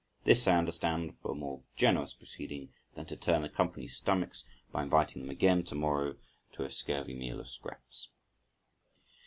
[0.23, 4.81] This I understand for a more generous proceeding than to turn the company's stomachs by
[4.81, 6.15] inviting them again to morrow
[6.53, 8.09] to a scurvy meal of scraps.